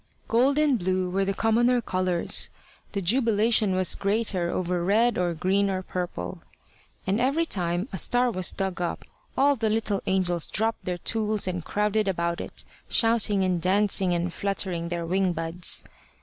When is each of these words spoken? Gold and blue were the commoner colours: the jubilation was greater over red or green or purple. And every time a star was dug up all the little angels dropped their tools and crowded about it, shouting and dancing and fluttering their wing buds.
Gold 0.27 0.57
and 0.57 0.79
blue 0.79 1.11
were 1.11 1.25
the 1.25 1.33
commoner 1.35 1.79
colours: 1.79 2.49
the 2.93 3.03
jubilation 3.03 3.75
was 3.75 3.93
greater 3.93 4.49
over 4.49 4.83
red 4.83 5.15
or 5.15 5.35
green 5.35 5.69
or 5.69 5.83
purple. 5.83 6.41
And 7.05 7.21
every 7.21 7.45
time 7.45 7.87
a 7.93 7.99
star 7.99 8.31
was 8.31 8.51
dug 8.51 8.81
up 8.81 9.05
all 9.37 9.55
the 9.55 9.69
little 9.69 10.01
angels 10.07 10.47
dropped 10.47 10.85
their 10.85 10.97
tools 10.97 11.47
and 11.47 11.63
crowded 11.63 12.07
about 12.07 12.41
it, 12.41 12.63
shouting 12.89 13.43
and 13.43 13.61
dancing 13.61 14.11
and 14.11 14.33
fluttering 14.33 14.89
their 14.89 15.05
wing 15.05 15.33
buds. 15.33 15.83